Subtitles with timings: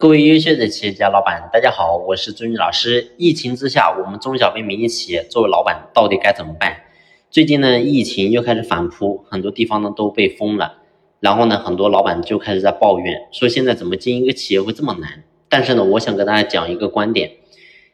[0.00, 3.14] 各位优秀的企业家老板，大家好，我是朱军老师。
[3.16, 6.84] 疫情之下，我们中小微民营企业作为老板到底该怎么办？
[7.32, 10.74] 最近呢，疫情又开始反扑，很多地方呢都被封了，
[11.18, 15.24] 然后呢，很多老板就开始在抱怨，说现在怎么经营一个企业会这么难？
[15.48, 17.32] 但是呢，我想跟大家讲一个观点，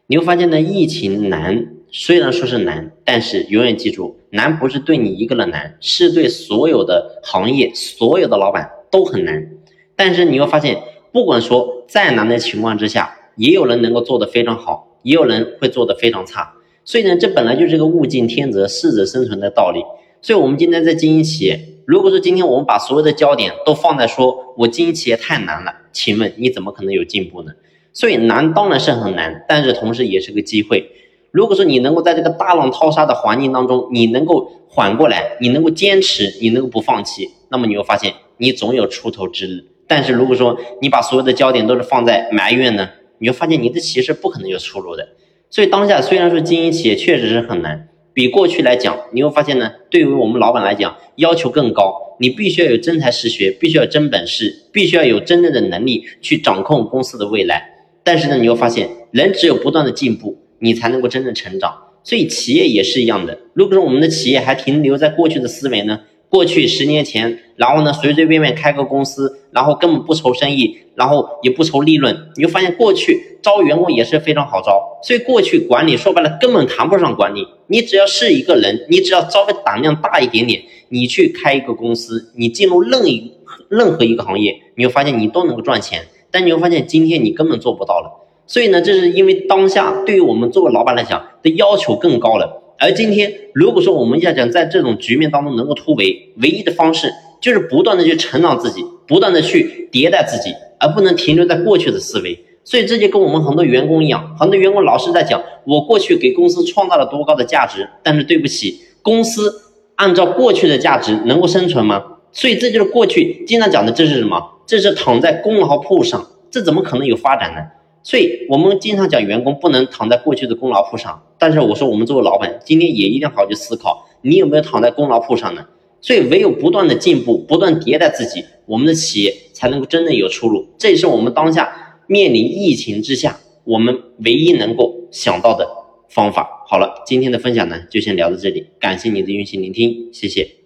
[0.07, 9.49] 你会发现呢，疫情难，虽然说是难，但是永远记住，难不是对你一个人难，是对所有的行业、所有的老板都很难。
[9.97, 10.83] 但是你会发现。
[11.15, 16.55] 不管说再难的情况之下，也有人能够做得非常好，也有人会做得非常差。
[16.85, 19.81] 所以呢，这本来就是个物竞天择、适者生存的道理。
[20.21, 27.53] 所以，我们今天在经营企业，如果说今天我们把所有的焦点都放在说我经营企业太难了，请问你怎么可能有进步呢？
[27.93, 30.91] 所以难当然是很难，但是同时也是个机会。
[31.31, 39.74] 如果说你能够在这个大浪淘沙的环境当中，你能够缓过来，你能够坚持，你能够不放弃，那么你会发现你总有出头之日。
[39.87, 42.89] 但是如果说你把所有的焦点都是放在埋怨呢，
[43.19, 45.09] 你会发现你的企业是不可能有出路的。
[45.51, 57.71] 所以当下虽然说经营企业确实是很难，比过去来讲，你会发现呢，对于我们老板来讲要求更高，你必须要有真才实学，必须要真本事，必须要有真正的能力去掌控公司的未来。
[58.03, 61.73] 但是呢，你会发现人只有不断的进步，你才能够真正成长。
[62.03, 66.01] 所以企业也是一样的，如果说我们的企业还停留在过去的思维呢？
[66.35, 83.35] 过去十年前，然后呢，随随便便开个公司，然后根本不愁生意，然后也不愁利润，你就发现过去招员工也是非常好招，所以过去管理说白了根本谈不上管理，你只要是一个人，你只要稍微胆量大一点点，你去开一个公司，你进入任一
[83.69, 92.64] 任何一个行业，你会发现你都能够赚钱，但你会发现今天你根本做不到了，所以呢，这是因为当下对于我们作为老板来讲的要求更高了。
[92.79, 102.45] 而今天，如果说我们要讲在这种局面当中能够突围，唯一的方式就是不断的去成长自己，不断的去迭代自己，而不能停留在过去的思维。
[102.65, 109.53] 所以这就跟我们很多员工一样，很多员工老是在讲我过去给公司创造了多高的价值，但是对不起，公司
[109.97, 112.03] 按照过去的价值能够生存吗？
[112.33, 114.41] 所以这就是过去经常讲的，这是什么？
[114.67, 117.61] 这是躺在功劳簿上，这怎么可能有发展呢？
[118.05, 125.67] 所以我们经常讲员工不能躺在过去的功劳簿上，但是我说我们作为老板，今天也一定好好去思考，你有没有躺在功劳簿上呢？
[126.03, 130.69] 所以唯有不断的进步，不断迭代自己，我们的企业才能够真正有出路。
[130.77, 135.67] 这也是我们当下面临疫情之下，我们唯一能够想到的
[136.11, 136.63] 方法。
[136.69, 140.64] 好了，今天的分享呢就先聊到这里，感谢你的用心聆听，谢谢。